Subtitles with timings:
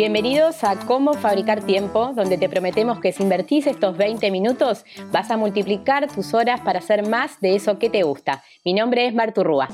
[0.00, 5.30] Bienvenidos a Cómo Fabricar Tiempo, donde te prometemos que si invertís estos 20 minutos vas
[5.30, 8.42] a multiplicar tus horas para hacer más de eso que te gusta.
[8.64, 9.68] Mi nombre es Martu Rúa.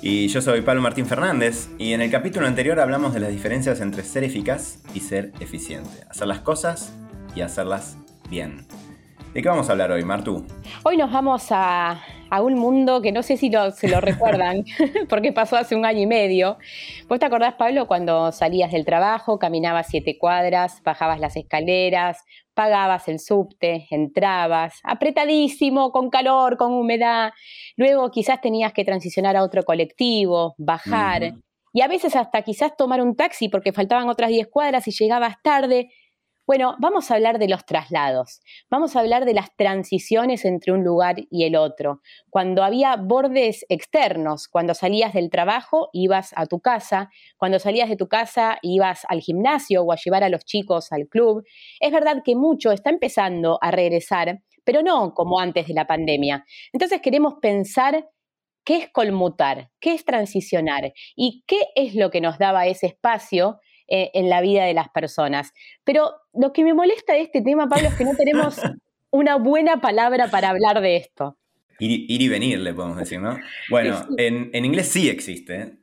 [0.00, 3.82] Y yo soy Pablo Martín Fernández y en el capítulo anterior hablamos de las diferencias
[3.82, 5.90] entre ser eficaz y ser eficiente.
[6.08, 6.94] Hacer las cosas
[7.36, 7.98] y hacerlas
[8.30, 8.66] bien.
[9.34, 10.46] ¿De qué vamos a hablar hoy, Martu?
[10.84, 14.64] Hoy nos vamos a, un mundo que no sé si se lo recuerdan,
[15.08, 16.58] porque pasó hace un año y medio.
[17.08, 22.24] ¿Vos te acordás, Pablo, cuando salías del trabajo, caminabas siete cuadras, bajabas las escaleras,
[22.54, 27.32] pagabas el subte, entrabas, apretadísimo, con calor, con humedad.
[27.76, 31.34] Luego quizás tenías que transicionar a otro colectivo, bajar.
[31.72, 35.42] Y a veces hasta quizás tomar un taxi porque faltaban otras diez cuadras y llegabas
[35.42, 35.90] tarde
[36.46, 40.84] bueno, vamos a hablar de los traslados, vamos a hablar de las transiciones entre un
[40.84, 42.02] lugar y el otro.
[42.28, 47.96] Cuando había bordes externos, cuando salías del trabajo ibas a tu casa, cuando salías de
[47.96, 51.44] tu casa ibas al gimnasio o a llevar a los chicos al club.
[51.80, 56.44] Es verdad que mucho está empezando a regresar, pero no como antes de la pandemia.
[56.72, 58.08] Entonces queremos pensar
[58.64, 63.60] qué es conmutar, qué es transicionar y qué es lo que nos daba ese espacio
[63.86, 65.52] eh, en la vida de las personas.
[65.84, 68.56] Pero lo que me molesta de este tema, Pablo, es que no tenemos
[69.10, 71.36] una buena palabra para hablar de esto.
[71.78, 73.36] Ir, y venir, le podemos decir, ¿no?
[73.70, 75.80] Bueno, en, inglés sí existe,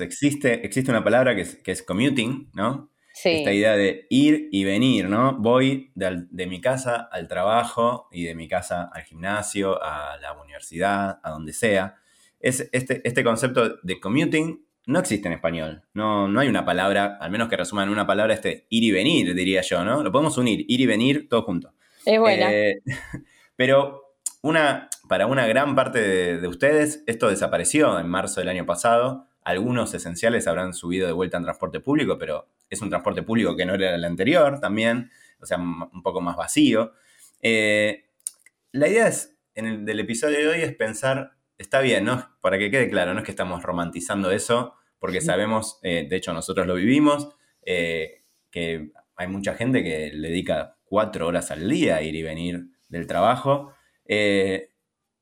[0.00, 0.64] existe.
[0.64, 2.90] Existe una palabra que es, que es commuting, ¿no?
[3.14, 3.30] Sí.
[3.30, 5.36] Esta idea de ir y venir, ¿no?
[5.36, 11.20] Voy de, mi casa al trabajo y de mi casa al gimnasio, a la universidad,
[11.22, 11.96] a donde sea.
[12.38, 15.82] Es este, este concepto de commuting no existe en español.
[15.94, 18.90] No, no hay una palabra, al menos que resuma en una palabra este ir y
[18.90, 20.02] venir, diría yo, ¿no?
[20.02, 21.72] Lo podemos unir, ir y venir, todo junto.
[22.04, 22.52] Es buena.
[22.52, 22.82] Eh,
[23.56, 29.28] pero una, para una gran parte de, ustedes, esto desapareció en marzo del año pasado.
[29.42, 33.66] Algunos esenciales habrán subido de vuelta en transporte público, pero es un transporte público que
[33.66, 36.92] no era el anterior también, o sea, un poco más vacío.
[37.40, 38.06] Eh,
[38.72, 42.28] la idea es, en el, del episodio de hoy es pensar está bien, ¿no?
[42.40, 46.32] Para que quede claro, no es que estamos romantizando eso, porque sabemos, eh, de hecho
[46.32, 47.28] nosotros lo vivimos,
[47.64, 52.22] eh, que hay mucha gente que le dedica cuatro horas al día a ir y
[52.22, 53.72] venir del trabajo.
[54.06, 54.70] Eh,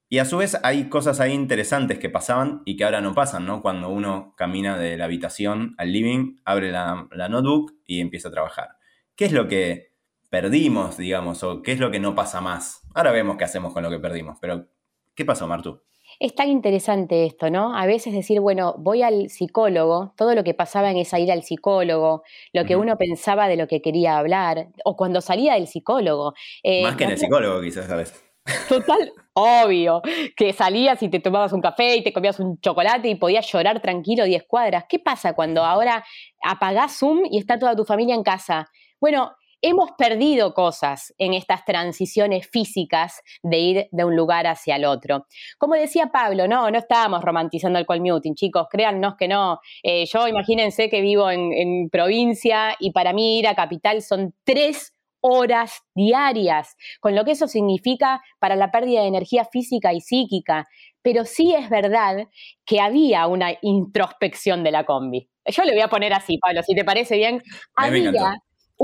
[0.09, 3.47] y a su vez hay cosas ahí interesantes que pasaban y que ahora no pasan,
[3.47, 3.63] ¿no?
[3.63, 8.33] Cuando uno camina de la habitación al living, abre la, la notebook y empieza a
[8.33, 8.77] trabajar.
[9.17, 9.95] ¿Qué es lo que
[10.29, 12.83] perdimos, digamos, o qué es lo que no pasa más?
[12.95, 14.69] Ahora vemos qué hacemos con lo que perdimos, pero
[15.15, 15.83] ¿qué pasó, Martu?
[16.23, 17.77] Es tan interesante esto, ¿no?
[17.77, 21.43] A veces decir, bueno, voy al psicólogo, todo lo que pasaba en esa ir al
[21.43, 22.23] psicólogo,
[22.53, 26.35] lo que uno pensaba de lo que quería hablar, o cuando salía del psicólogo.
[26.63, 28.25] Eh, Más que en el psicólogo, quizás, ¿sabes?
[28.69, 30.01] Total, obvio,
[30.37, 33.83] que salías y te tomabas un café y te comías un chocolate y podías llorar
[33.83, 34.85] tranquilo 10 cuadras.
[34.89, 36.05] ¿Qué pasa cuando ahora
[36.41, 38.71] apagás Zoom y está toda tu familia en casa?
[39.01, 44.85] Bueno, hemos perdido cosas en estas transiciones físicas de ir de un lugar hacia el
[44.85, 45.27] otro.
[45.57, 49.61] Como decía Pablo, no, no estábamos romantizando el commuting, chicos, créannos que no.
[49.83, 54.35] Eh, yo imagínense que vivo en, en provincia y para mí ir a capital son
[54.45, 60.01] tres horas diarias, con lo que eso significa para la pérdida de energía física y
[60.01, 60.67] psíquica.
[61.01, 62.29] Pero sí es verdad
[62.65, 65.29] que había una introspección de la combi.
[65.47, 67.43] Yo le voy a poner así, Pablo, si te parece bien.
[67.75, 68.35] Había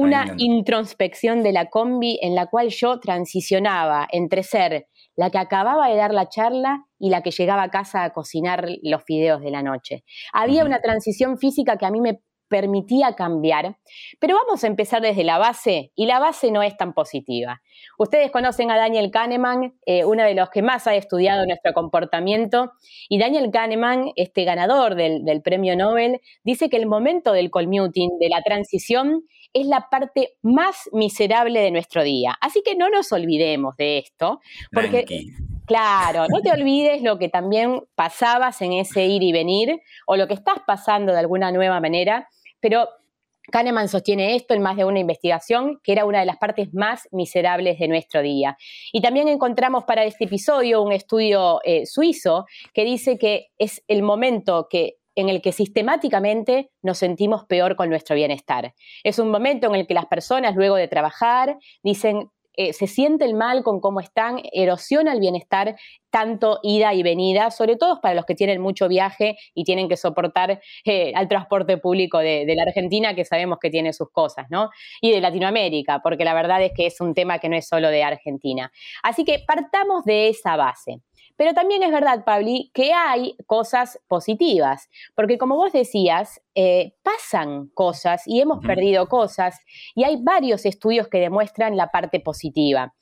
[0.01, 4.87] una introspección de la combi en la cual yo transicionaba entre ser
[5.17, 8.69] la que acababa de dar la charla y la que llegaba a casa a cocinar
[8.83, 10.05] los fideos de la noche.
[10.33, 13.77] Había una transición física que a mí me permitía cambiar.
[14.21, 17.61] Pero vamos a empezar desde la base, y la base no es tan positiva.
[17.99, 22.73] Ustedes conocen a Daniel Kahneman, eh, uno de los que más ha estudiado nuestro comportamiento,
[23.11, 28.19] y Daniel Kahneman, este ganador del, del premio Nobel, dice que el momento del commuting,
[28.19, 32.37] de la transición, es la parte más miserable de nuestro día.
[32.41, 34.41] Así que no nos olvidemos de esto,
[34.73, 35.05] porque...
[35.67, 40.27] Claro, no te olvides lo que también pasabas en ese ir y venir o lo
[40.27, 42.27] que estás pasando de alguna nueva manera
[42.61, 42.89] pero
[43.51, 47.09] Kahneman sostiene esto en más de una investigación, que era una de las partes más
[47.13, 48.59] miserables de nuestro día.
[48.93, 54.03] Y también encontramos para este episodio un estudio eh, suizo que dice que es el
[54.03, 58.75] momento que en el que sistemáticamente nos sentimos peor con nuestro bienestar.
[59.03, 63.37] Es un momento en el que las personas, luego de trabajar, dicen, eh, se sienten
[63.37, 65.77] mal con cómo están, erosiona el bienestar,
[66.11, 69.97] tanto ida y venida, sobre todo para los que tienen mucho viaje y tienen que
[69.97, 74.47] soportar eh, al transporte público de, de, la Argentina, que sabemos que tiene sus cosas,
[74.51, 74.71] ¿no?
[75.01, 77.91] Y de Latinoamérica, porque la verdad es que es un tema que no es solo
[77.91, 78.73] de Argentina.
[79.03, 81.01] Así que partamos de esa base.
[81.39, 87.69] Pero también es verdad, Pabli, que hay cosas positivas, porque como vos decías, eh, pasan
[87.75, 89.57] cosas y hemos perdido cosas
[89.95, 92.93] y hay varios estudios que demuestran la parte positiva.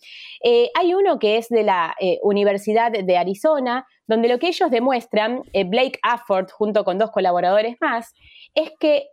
[0.44, 4.71] Eh, hay uno que es de la eh, Universidad de Arizona, donde lo que ellos
[4.71, 8.12] demuestran, Blake Afford junto con dos colaboradores más,
[8.55, 9.06] es que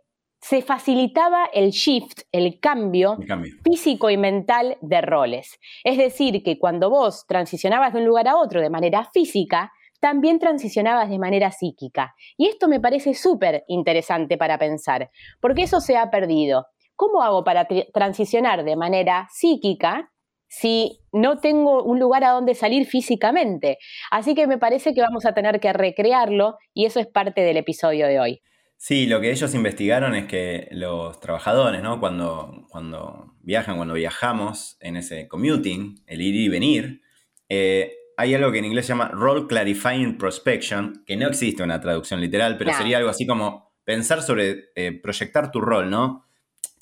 [0.46, 3.16] se facilitaba el shift, el cambio,
[3.64, 5.58] físico y mental de roles.
[5.82, 10.38] Es decir, que cuando vos transicionabas de un lugar a otro de manera física, también
[10.38, 12.14] transicionabas de manera psíquica.
[12.36, 15.10] Y esto me parece súper interesante para pensar,
[15.40, 16.66] porque eso se ha perdido.
[16.94, 20.12] ¿Cómo hago para transicionar de manera psíquica
[20.46, 23.78] si no tengo un lugar a donde salir físicamente?
[24.10, 27.56] Así que me parece que vamos a tener que recrearlo y eso es parte del
[27.56, 28.42] episodio de hoy.
[28.76, 32.00] Sí, lo que ellos investigaron es que los trabajadores, ¿no?
[32.00, 37.02] Cuando, cuando viajan, cuando viajamos en ese commuting, el ir y venir,
[37.48, 41.80] eh, hay algo que en inglés se llama Role Clarifying Prospection, que no existe una
[41.80, 46.26] traducción literal, pero sería algo así como pensar sobre eh, proyectar tu rol, ¿no?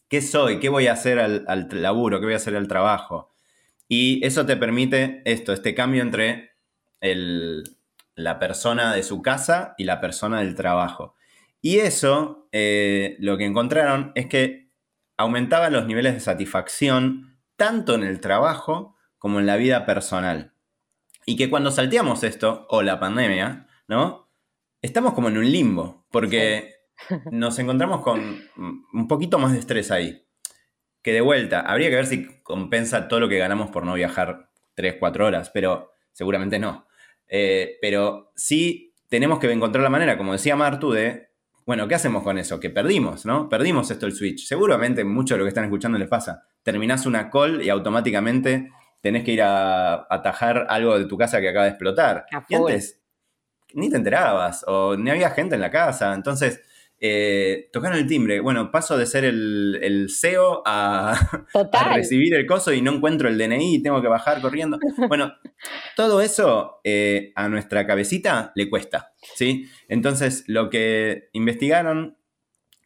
[0.08, 0.60] ¿Qué soy?
[0.60, 2.20] ¿Qué voy a hacer al, al, laburo?
[2.20, 3.32] ¿Qué voy a hacer al trabajo?
[3.88, 6.52] Y eso te permite esto, este cambio entre
[7.00, 7.64] el,
[8.14, 11.14] la persona de su casa y la persona del trabajo.
[11.62, 14.72] Y eso, eh, lo que encontraron es que
[15.16, 20.52] aumentaba los niveles de satisfacción tanto en el trabajo como en la vida personal.
[21.24, 24.28] Y que cuando salteamos esto, o la pandemia, ¿no?
[24.82, 26.74] Estamos como en un limbo, porque
[27.30, 30.26] nos encontramos con un poquito más de estrés ahí.
[31.00, 34.50] Que de vuelta, habría que ver si compensa todo lo que ganamos por no viajar
[34.74, 36.88] 3, 4 horas, pero seguramente no.
[37.28, 41.31] Eh, pero sí tenemos que encontrar la manera, como decía Martu, de
[41.64, 42.58] bueno, ¿qué hacemos con eso?
[42.58, 43.48] Que perdimos, ¿no?
[43.48, 44.46] Perdimos esto el Switch.
[44.46, 46.44] Seguramente mucho de lo que están escuchando les pasa.
[46.62, 48.70] Terminás una call y automáticamente
[49.00, 52.26] tenés que ir a atajar algo de tu casa que acaba de explotar.
[52.48, 53.00] y antes
[53.74, 56.14] ni te enterabas o ni había gente en la casa.
[56.14, 56.62] Entonces,
[57.04, 58.38] eh, tocaron el timbre.
[58.38, 61.42] Bueno, paso de ser el, CEO a,
[61.96, 64.78] recibir el coso y no encuentro el DNI y tengo que bajar corriendo.
[65.08, 65.32] Bueno,
[65.96, 69.68] todo eso eh, a nuestra cabecita le cuesta, ¿sí?
[69.88, 72.16] Entonces, lo que investigaron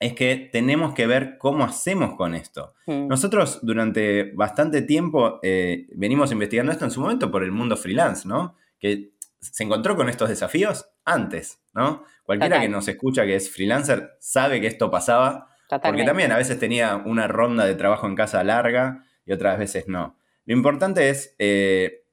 [0.01, 2.73] es que tenemos que ver cómo hacemos con esto.
[2.87, 3.09] Hmm.
[3.09, 8.27] Nosotros durante bastante tiempo eh, venimos investigando esto en su momento por el mundo freelance,
[8.27, 8.57] ¿no?
[8.79, 9.13] Que
[9.53, 12.05] se encontró con estos desafíos antes, ¿no?
[12.25, 15.49] Cualquiera que nos escucha que es freelancer sabe que esto pasaba,
[15.83, 19.89] porque también a veces tenía una ronda de trabajo en casa larga y otras veces
[19.89, 20.19] no.
[20.45, 22.05] Lo importante es eh,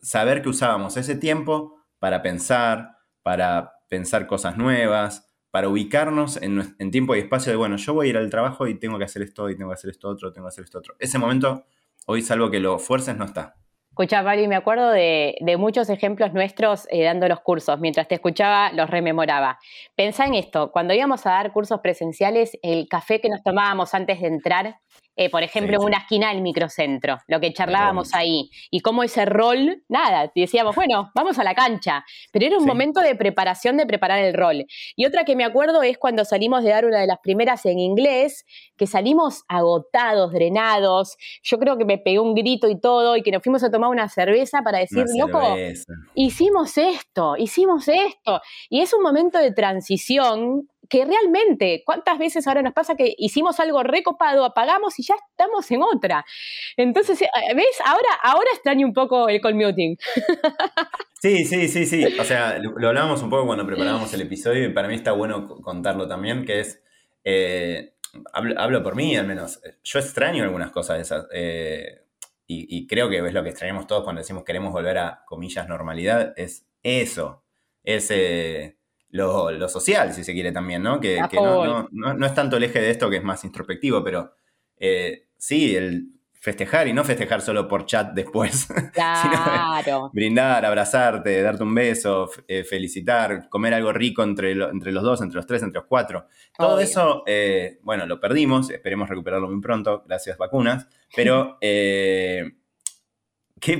[0.00, 6.90] saber que usábamos ese tiempo para pensar, para pensar cosas nuevas, para ubicarnos en, en,
[6.90, 9.22] tiempo y espacio de, bueno, yo voy a ir al trabajo y tengo que hacer
[9.22, 10.96] esto y tengo que hacer esto otro, tengo que hacer esto otro.
[10.98, 11.64] Ese momento,
[12.06, 13.54] hoy salvo que lo fuerces, no está.
[13.92, 17.78] Escucha, Pali, me acuerdo de, muchos ejemplos nuestros eh, dando los cursos.
[17.78, 19.58] Mientras te escuchaba, los rememoraba.
[19.94, 24.22] Pensá en esto, cuando íbamos a dar cursos presenciales, el café que nos tomábamos antes
[24.22, 24.78] de entrar
[25.16, 29.24] eh, por ejemplo, en una esquina del microcentro, lo que charlábamos ahí, y cómo ese
[29.26, 33.86] rol, nada, decíamos, bueno, vamos a la cancha, pero era un momento de preparación, de
[33.86, 34.64] preparar el rol.
[34.96, 37.78] Y otra que me acuerdo es cuando salimos de dar una de las primeras en
[37.78, 38.44] inglés,
[38.76, 43.32] que salimos agotados, drenados, yo creo que me pegué un grito y todo, y que
[43.32, 45.56] nos fuimos a tomar una cerveza para decir, loco,
[46.14, 52.60] hicimos esto, hicimos esto, y es un momento de transición que realmente, ¿cuántas veces ahora
[52.60, 56.22] nos pasa que hicimos algo recopado, apagamos y ya estamos en otra?
[56.76, 57.78] Entonces, eh, ¿ves?
[57.82, 59.96] Ahora, ahora extraño un poco el commuting.
[61.22, 62.04] Sí, sí, sí, sí.
[62.18, 65.46] O sea, lo hablábamos un poco cuando preparábamos el episodio y para mí está bueno
[65.62, 66.82] contarlo también, que es,
[67.22, 67.94] eh,
[68.32, 71.26] hablo, por mí al menos, yo extraño algunas cosas de esas.
[71.32, 72.00] Eh,
[72.48, 76.34] y, creo que es lo que extrañamos todos cuando decimos queremos volver a, comillas, normalidad,
[76.36, 77.44] es eso.
[77.84, 78.81] Ese
[79.12, 80.98] lo, social, si se quiere también, ¿no?
[80.98, 81.20] Que,
[81.92, 84.34] no, es tanto el eje de esto que es más introspectivo, pero
[84.78, 88.66] eh, sí, el festejar y no festejar solo por chat después.
[88.92, 90.10] Claro.
[90.12, 95.36] brindar, abrazarte, darte un beso, eh, felicitar, comer algo rico entre, entre los dos, entre
[95.36, 96.26] los tres, entre los cuatro.
[96.56, 102.54] Todo eso, eh, bueno, lo perdimos, esperemos recuperarlo muy pronto, gracias vacunas, pero ¿qué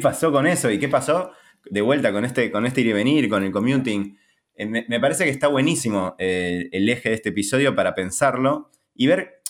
[0.01, 0.71] pasó con eso?
[0.71, 1.33] ¿Y qué pasó
[1.65, 4.17] de vuelta con este, con este ir y venir, con el commuting?
[4.55, 9.07] Eh, me, parece que está buenísimo eh, el eje de este episodio para pensarlo y
[9.07, 9.43] ver,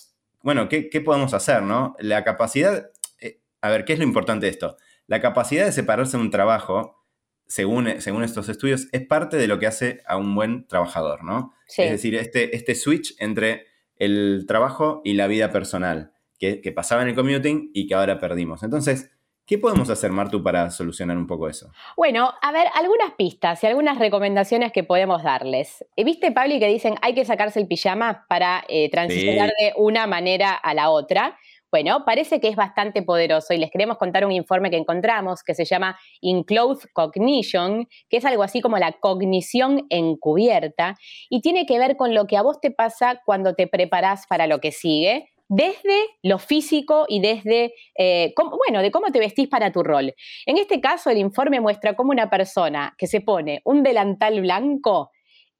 [0.42, 1.96] bueno, qué, podemos hacer, ¿no?
[1.98, 2.90] La capacidad,
[3.20, 4.76] eh, a ver, ¿qué es lo importante de esto?
[5.06, 7.04] La capacidad de separarse de un trabajo,
[7.46, 11.52] según, según estos estudios, es parte de lo que hace a un buen trabajador, ¿no?
[11.66, 13.66] Es decir, este, este switch entre
[13.96, 18.18] el trabajo y la vida personal, que, que pasaba en el commuting y que ahora
[18.18, 18.62] perdimos.
[18.62, 19.10] Entonces,
[19.46, 21.72] ¿Qué podemos hacer, Martu, para solucionar un poco eso?
[21.96, 25.84] Bueno, a ver, algunas pistas y algunas recomendaciones que podemos darles.
[25.96, 30.06] Eh, ¿Viste, Pablo, que dicen hay que sacarse el pijama para eh, transicionar de una
[30.06, 31.36] manera a la otra?
[31.72, 35.54] Bueno, parece que es bastante poderoso y les queremos contar un informe que encontramos que
[35.54, 40.96] se llama Enclosed Cognition, que es algo así como la cognición encubierta
[41.30, 44.46] y tiene que ver con lo que a vos te pasa cuando te preparás para
[44.46, 49.70] lo que sigue desde lo físico y desde, eh, bueno, de cómo te vestís para
[49.70, 50.14] tu rol.
[50.46, 55.10] En este caso, el informe muestra cómo una persona que se pone un delantal blanco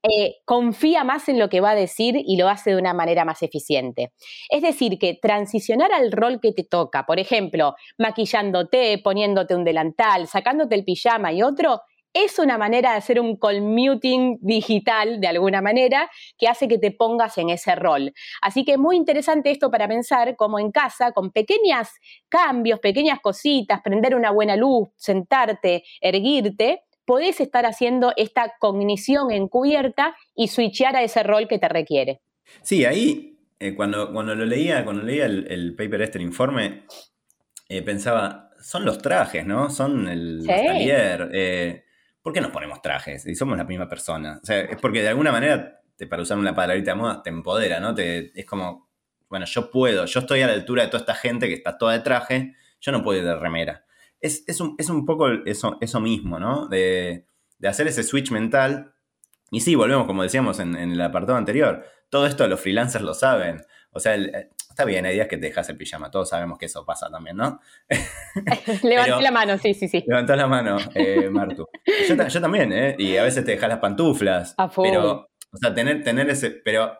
[0.02, 3.26] eh, confía más en lo que va a decir y lo hace de una manera
[3.26, 4.12] más eficiente.
[4.48, 10.26] Es decir, que transicionar al rol que te toca, por ejemplo, maquillándote, poniéndote un delantal,
[10.26, 11.82] sacándote el pijama y otro,
[12.14, 16.90] es una manera de hacer un commuting digital de alguna manera que hace que te
[16.90, 18.12] pongas en ese rol.
[18.40, 21.88] Así que muy interesante esto para pensar cómo en casa, con pequeños
[22.28, 30.16] cambios, pequeñas cositas, prender una buena luz, sentarte, erguirte, podés estar haciendo esta cognición encubierta
[30.34, 32.20] y switchear a ese rol que te requiere.
[32.62, 36.84] Sí, ahí eh, cuando, cuando lo leía, cuando leía el, paper este, el informe,
[37.68, 39.70] eh, pensaba, son los trajes, ¿no?
[39.70, 41.30] Son el taller.
[41.32, 41.84] Eh,
[42.22, 43.26] ¿por qué nos ponemos trajes?
[43.26, 44.40] Y somos la misma persona.
[44.42, 47.80] O sea, es porque de alguna manera, para usar una palabrita de moda, te empodera,
[47.80, 47.94] ¿no?
[47.94, 48.88] Te, es como,
[49.28, 51.92] bueno, yo puedo, yo estoy a la altura de toda esta gente que está toda
[51.92, 53.84] de traje, yo no puedo ir de remera.
[54.20, 56.68] Es, un, poco eso, eso mismo, ¿no?
[56.68, 57.26] De,
[57.66, 58.94] hacer ese switch mental.
[59.50, 63.14] Y sí, volvemos, como decíamos en, en, el apartado anterior, todo esto los freelancers lo
[63.14, 63.62] saben.
[63.90, 66.64] O sea, el, Está bien, hay días que te dejas el pijama, todos sabemos que
[66.64, 67.60] eso pasa también, ¿no?
[68.82, 70.02] Levanté la mano, sí, sí, sí.
[70.06, 71.66] Levantó la mano, eh, Martu.
[72.08, 72.96] Yo, también, ¿eh?
[72.98, 74.56] Y a veces te dejas las pantuflas.
[74.82, 76.50] pero, o sea, tener, tener ese.
[76.50, 76.98] Pero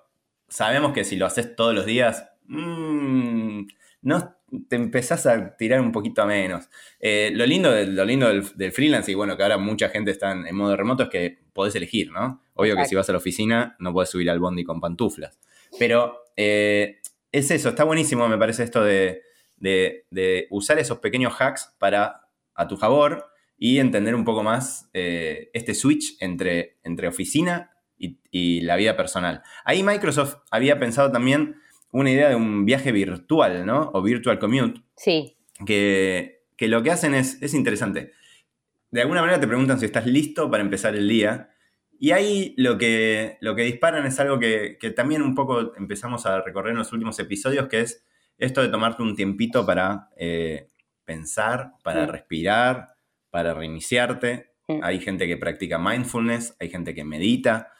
[0.48, 3.62] sabemos que si lo haces todos los días, mmm,
[4.02, 4.36] no
[4.68, 6.68] te empezás a tirar un poquito a menos.
[7.00, 10.32] Eh, lo lindo, del, lo lindo del, freelance, y bueno, que ahora mucha gente está
[10.32, 12.42] en, modo remoto, es que podés elegir, ¿no?
[12.52, 15.40] Obvio que si vas a la oficina no podés subir al bondi con pantuflas.
[15.78, 17.00] Pero eh,
[17.32, 19.22] es eso, está buenísimo, me parece esto de,
[20.50, 25.74] usar esos pequeños hacks para a tu favor y entender un poco más eh, este
[25.74, 29.42] switch entre, entre oficina y, la vida personal.
[29.64, 31.56] Ahí Microsoft había pensado también
[31.92, 33.90] una idea de un viaje virtual, ¿no?
[33.94, 34.80] O virtual commute.
[34.96, 35.36] Sí.
[35.64, 38.12] Que, lo que hacen es, es interesante.
[38.90, 41.51] De alguna manera te preguntan si estás listo para empezar el día
[42.02, 46.40] y ahí lo que, lo que disparan es algo que, también un poco empezamos a
[46.40, 48.04] recorrer en los últimos episodios, que es
[48.38, 50.68] esto de tomarte un tiempito para eh,
[51.04, 52.88] pensar, para respirar,
[53.30, 54.50] para reiniciarte.
[54.82, 57.70] Hay gente que practica mindfulness, hay gente que medita,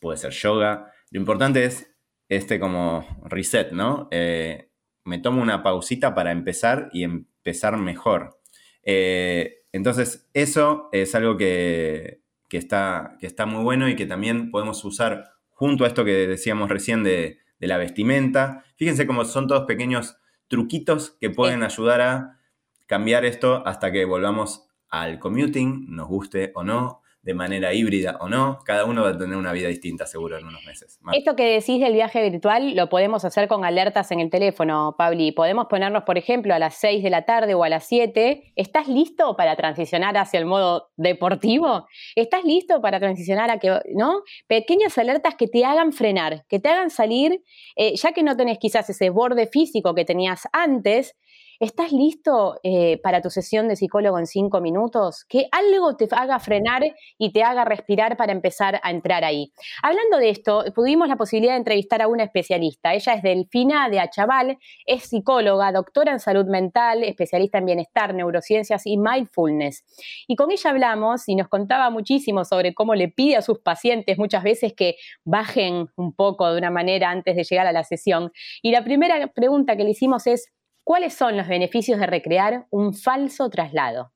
[0.00, 0.90] puede ser yoga.
[1.10, 1.94] Lo importante es
[2.30, 4.08] este como reset, ¿no?
[4.12, 4.70] Eh,
[5.04, 8.40] me tomo una pausita para empezar y empezar mejor.
[8.82, 12.21] Eh, entonces, eso es algo que,
[12.52, 16.28] que está, que está muy bueno y que también podemos usar junto a esto que
[16.28, 18.64] decíamos recién de, la vestimenta.
[18.76, 20.18] Fíjense cómo son todos pequeños
[20.48, 22.40] truquitos que pueden ayudar a
[22.84, 28.28] cambiar esto hasta que volvamos al commuting, nos guste o no, de manera híbrida o
[28.28, 30.98] no, cada uno va a tener una vida distinta seguro en unos meses.
[31.12, 35.30] Esto que decís del viaje virtual lo podemos hacer con alertas en el teléfono, Pabli.
[35.30, 38.52] Podemos ponernos, por ejemplo, a las 6 de la tarde o a las 7.
[38.56, 41.86] ¿Estás listo para transicionar hacia el modo deportivo?
[42.16, 44.22] ¿Estás listo para transicionar a que, no?
[44.48, 47.42] Pequeñas alertas que te hagan frenar, que te hagan salir,
[47.76, 51.16] eh, ya que no tenés quizás ese borde físico que tenías antes,
[51.62, 55.24] ¿Estás listo eh, para tu sesión de psicólogo en cinco minutos?
[55.28, 56.82] Que algo te haga frenar
[57.18, 59.52] y te haga respirar para empezar a entrar ahí.
[59.80, 62.94] Hablando de esto, tuvimos la posibilidad de entrevistar a una especialista.
[62.94, 68.84] Ella es Delfina de Achaval, es psicóloga, doctora en salud mental, especialista en bienestar, neurociencias
[68.84, 69.84] y mindfulness.
[70.26, 74.18] Y con ella hablamos y nos contaba muchísimo sobre cómo le pide a sus pacientes
[74.18, 78.32] muchas veces que bajen un poco de una manera antes de llegar a la sesión.
[78.62, 80.50] Y la primera pregunta que le hicimos es,
[80.84, 84.12] ¿Cuáles son los beneficios de recrear un falso traslado?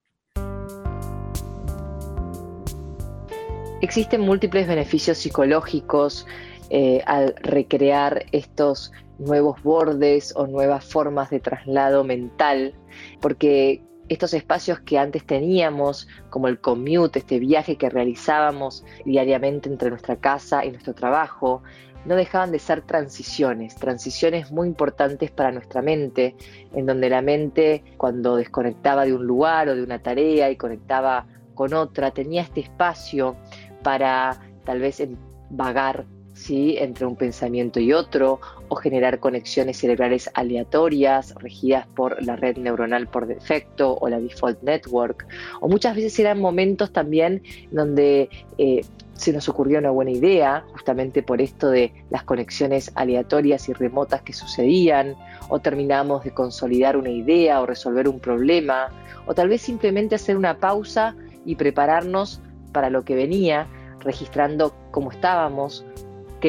[3.81, 6.27] Existen múltiples beneficios psicológicos
[6.71, 12.75] eh, al recrear estos nuevos bordes o nuevas formas de traslado mental,
[13.21, 19.91] porque estos espacios que antes teníamos, como el commute, este viaje que realizábamos diariamente entre
[19.91, 21.63] nuestra casa y nuestro trabajo,
[22.05, 26.37] no dejaban de ser transiciones, transiciones muy importantes para nuestra mente,
[26.73, 31.27] en donde la mente cuando desconectaba de un lugar o de una tarea y conectaba
[31.55, 33.37] con otra, tenía este espacio
[33.83, 35.03] para tal vez
[35.51, 36.07] vagar
[36.47, 36.77] ¿sí?
[36.79, 43.09] entre un pensamiento y otro, o generar conexiones cerebrales aleatorias regidas por la red neuronal
[43.09, 45.27] por defecto o la default network,
[45.61, 48.83] o muchas veces eran momentos también donde eh,
[49.15, 54.23] se nos ocurrió una buena idea, justamente por esto de las conexiones aleatorias y remotas
[54.23, 55.17] que sucedían,
[55.49, 58.89] o terminamos de consolidar una idea o resolver un problema,
[59.27, 62.41] o tal vez simplemente hacer una pausa y prepararnos
[62.73, 63.67] para lo que venía,
[64.01, 65.85] registrando cómo estábamos,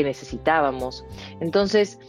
[0.04, 1.06] necesitábamos.
[1.40, 2.00] Entonces,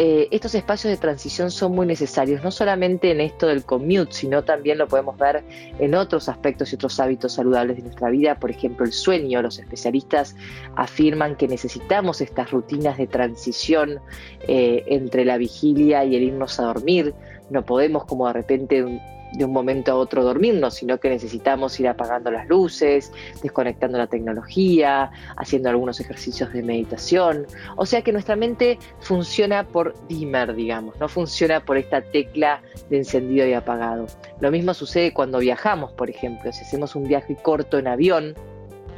[0.00, 4.44] eh, estos espacios de transición son muy necesarios, no solamente en esto del commute, sino
[4.44, 5.42] también lo podemos ver
[5.80, 9.42] en otros aspectos y otros hábitos saludables de nuestra vida, por ejemplo el sueño.
[9.42, 10.36] Los especialistas
[10.76, 13.98] afirman que necesitamos estas rutinas de transición
[14.46, 17.12] eh, entre la vigilia y el irnos a dormir.
[17.50, 19.00] No podemos como de repente
[19.32, 24.06] de un momento a otro dormirnos, sino que necesitamos ir apagando las luces, desconectando la
[24.06, 27.46] tecnología, haciendo algunos ejercicios de meditación.
[27.76, 32.98] O sea que nuestra mente funciona por dimmer, digamos, no funciona por esta tecla de
[32.98, 34.06] encendido y apagado.
[34.40, 38.34] Lo mismo sucede cuando viajamos, por ejemplo, si hacemos un viaje corto en avión,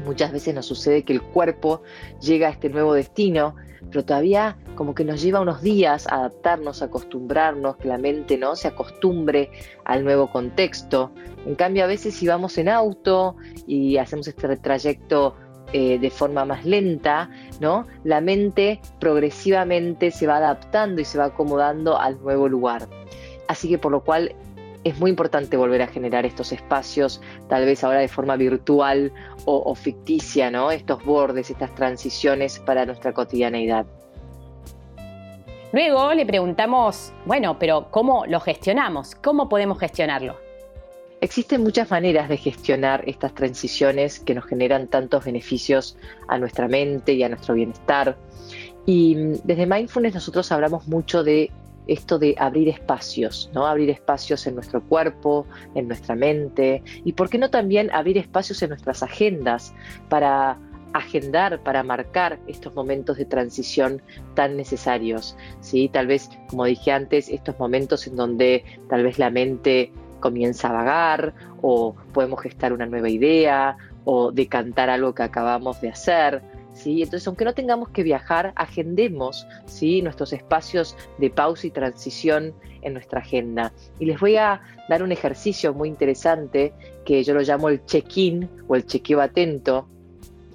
[0.05, 1.83] muchas veces nos sucede que el cuerpo
[2.21, 3.55] llega a este nuevo destino
[3.89, 8.69] pero todavía como que nos lleva unos días adaptarnos, acostumbrarnos, que la mente no se
[8.69, 9.51] acostumbre
[9.85, 11.13] al nuevo contexto.
[11.45, 15.37] En cambio, a veces si vamos en auto y hacemos este trayecto
[15.75, 17.29] eh, de forma más lenta,
[17.61, 17.87] ¿no?
[18.05, 22.89] La mente progresivamente se va adaptando y se va acomodando al nuevo lugar.
[23.49, 24.35] Así que por lo cual
[24.85, 27.21] es muy importante volver a generar estos espacios,
[27.51, 29.13] tal vez ahora de forma virtual
[29.45, 30.71] o, ficticia, ¿no?
[30.71, 33.85] Estos bordes, estas transiciones para nuestra cotidianeidad.
[35.73, 39.15] Luego le preguntamos, bueno, pero ¿cómo lo gestionamos?
[39.15, 40.37] ¿Cómo podemos gestionarlo?
[41.21, 45.97] Existen muchas maneras de gestionar estas transiciones que nos generan tantos beneficios
[46.27, 48.17] a nuestra mente y a nuestro bienestar.
[48.85, 49.15] Y
[49.45, 51.53] desde Mindfulness nosotros hablamos mucho de
[51.87, 53.67] esto de abrir espacios, ¿no?
[53.67, 58.63] Abrir espacios en nuestro cuerpo, en nuestra mente y por qué no también abrir espacios
[58.63, 59.75] en nuestras agendas
[60.09, 60.59] para
[60.93, 64.03] agendar, para marcar estos momentos de transición
[64.35, 65.89] tan necesarios, ¿sí?
[65.89, 70.73] Tal vez, como dije antes, estos momentos en donde tal vez la mente comienza a
[70.73, 76.43] vagar o podemos gestar una nueva idea o decantar algo que acabamos de hacer,
[76.85, 80.03] entonces, aunque no tengamos que viajar, agendemos ¿sí?
[80.03, 83.73] nuestros espacios de pausa y transición en nuestra agenda.
[83.99, 86.73] Y les voy a dar un ejercicio muy interesante
[87.05, 89.89] que yo lo llamo el check-in o el chequeo atento,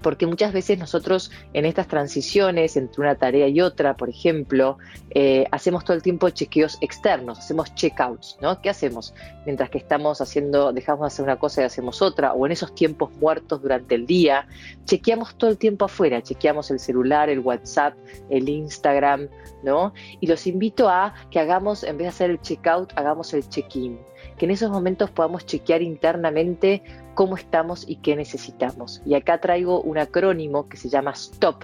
[0.01, 4.77] porque muchas veces nosotros en estas transiciones entre una tarea y otra, por ejemplo,
[5.11, 8.61] eh, hacemos todo el tiempo chequeos externos, hacemos checkouts, ¿no?
[8.61, 9.13] ¿Qué hacemos?
[9.45, 12.73] Mientras que estamos haciendo, dejamos de hacer una cosa y hacemos otra, o en esos
[12.75, 14.47] tiempos muertos durante el día,
[14.85, 17.95] chequeamos todo el tiempo afuera, chequeamos el celular, el WhatsApp,
[18.29, 19.27] el Instagram,
[19.63, 19.93] ¿no?
[20.19, 23.99] Y los invito a que hagamos, en vez de hacer el checkout, hagamos el check-in
[24.37, 26.83] que en esos momentos podamos chequear internamente
[27.13, 29.01] cómo estamos y qué necesitamos.
[29.05, 31.63] Y acá traigo un acrónimo que se llama STOP,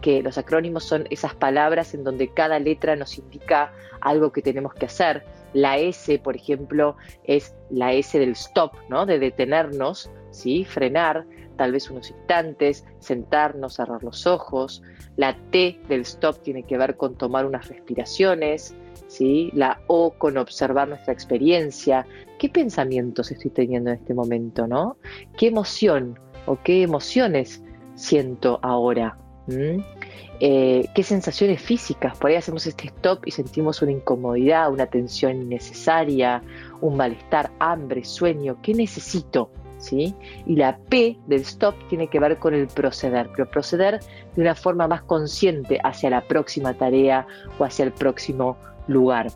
[0.00, 4.74] que los acrónimos son esas palabras en donde cada letra nos indica algo que tenemos
[4.74, 5.24] que hacer.
[5.52, 9.04] La S, por ejemplo, es la S del stop, ¿no?
[9.04, 10.64] De detenernos, ¿sí?
[10.64, 14.82] Frenar, tal vez unos instantes, sentarnos, cerrar los ojos.
[15.16, 18.74] La T del stop tiene que ver con tomar unas respiraciones,
[19.52, 22.06] La O con observar nuestra experiencia.
[22.38, 24.96] ¿Qué pensamientos estoy teniendo en este momento, no?
[25.36, 27.62] ¿Qué emoción o qué emociones
[27.96, 29.18] siento ahora?
[29.46, 29.80] ¿Mm?
[30.42, 32.16] Eh, ¿Qué sensaciones físicas?
[32.16, 36.42] Por ahí hacemos este stop y sentimos una incomodidad, una tensión innecesaria,
[36.80, 38.56] un malestar, hambre, sueño.
[38.62, 39.50] ¿Qué necesito?
[39.76, 40.14] ¿Sí?
[40.46, 44.00] Y la P del stop tiene que ver con el proceder, pero proceder
[44.36, 47.26] de una forma más consciente hacia la próxima tarea
[47.58, 49.28] o hacia el próximo lugar.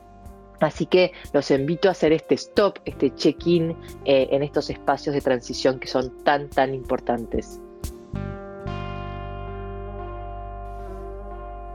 [0.61, 3.73] Así que los invito a hacer este stop, este check-in
[4.05, 7.61] eh, en estos espacios de transición que son tan, tan importantes.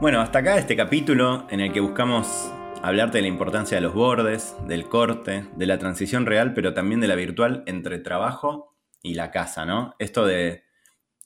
[0.00, 2.50] Bueno, hasta acá este capítulo en el que buscamos
[2.82, 7.00] hablarte de la importancia de los bordes, del corte, de la transición real, pero también
[7.00, 9.94] de la virtual entre trabajo y la casa, ¿no?
[9.98, 10.64] Esto de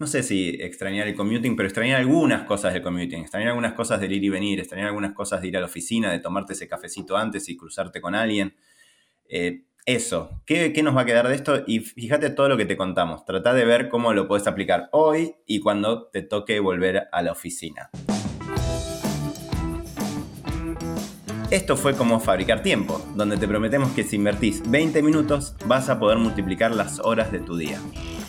[0.00, 4.00] no sé si extrañar el commuting, pero extrañar algunas cosas del commuting, extrañar algunas cosas
[4.00, 6.66] del ir y venir, extrañar algunas cosas de ir a la oficina, de tomarte ese
[6.66, 8.54] cafecito antes y cruzarte con alguien.
[9.28, 11.62] Eh, eso, ¿Qué, ¿qué, nos va a quedar de esto?
[11.66, 13.24] Y fíjate todo lo que te contamos.
[13.24, 17.32] Trata de ver cómo lo puedes aplicar hoy y cuando te toque volver a la
[17.32, 17.90] oficina.
[21.50, 26.00] Esto fue como fabricar tiempo, donde te prometemos que si invertís 20 minutos vas a
[26.00, 27.78] poder multiplicar las horas de tu día.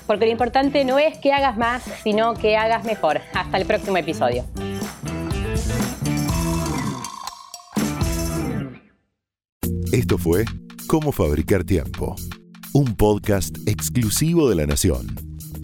[0.07, 3.21] Porque lo importante no es que hagas más, sino que hagas mejor.
[3.33, 4.45] Hasta el próximo episodio.
[9.91, 10.45] Esto fue
[10.87, 12.15] Cómo Fabricar Tiempo,
[12.73, 15.15] un podcast exclusivo de La Nación.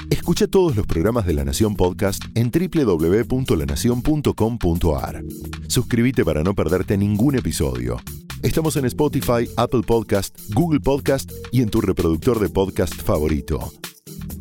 [0.09, 5.23] Escucha todos los programas de La Nación Podcast en www.lanacion.com.ar.
[5.67, 7.99] Suscríbete para no perderte ningún episodio.
[8.41, 13.71] Estamos en Spotify, Apple Podcast, Google Podcast y en tu reproductor de podcast favorito.